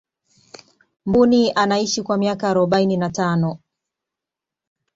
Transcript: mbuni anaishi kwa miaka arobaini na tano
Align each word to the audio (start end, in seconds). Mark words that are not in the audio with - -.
mbuni 1.05 1.51
anaishi 1.51 2.03
kwa 2.03 2.17
miaka 2.17 2.49
arobaini 2.49 2.97
na 2.97 3.09
tano 3.09 3.59